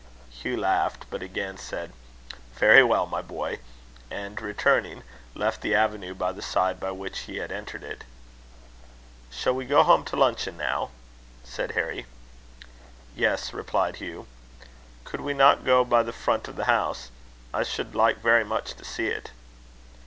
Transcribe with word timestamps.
Hugh 0.31 0.57
laughed; 0.57 1.05
but 1.11 1.21
again 1.21 1.57
said, 1.59 1.93
"Very 2.55 2.83
well, 2.83 3.05
my 3.05 3.21
boy;" 3.21 3.59
and, 4.09 4.41
returning, 4.41 5.03
left 5.35 5.61
the 5.61 5.75
avenue 5.75 6.15
by 6.15 6.31
the 6.31 6.41
side 6.41 6.79
by 6.79 6.89
which 6.89 7.19
he 7.29 7.37
had 7.37 7.51
entered 7.51 7.83
it. 7.83 8.03
"Shall 9.29 9.53
we 9.53 9.63
go 9.63 9.83
home 9.83 10.03
to 10.05 10.15
luncheon 10.15 10.57
now?" 10.57 10.89
said 11.43 11.73
Harry. 11.73 12.07
"Yes," 13.15 13.53
replied 13.53 13.97
Hugh. 13.97 14.25
"Could 15.03 15.21
we 15.21 15.35
not 15.35 15.63
go 15.65 15.85
by 15.85 16.01
the 16.01 16.11
front 16.11 16.47
of 16.47 16.55
the 16.55 16.65
house? 16.65 17.11
I 17.53 17.61
should 17.61 17.93
like 17.93 18.21
very 18.23 18.43
much 18.43 18.73
to 18.77 18.83
see 18.83 19.05
it." 19.05 19.29